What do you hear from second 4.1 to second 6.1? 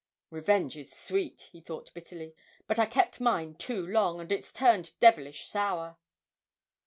and it's turned devilish sour!'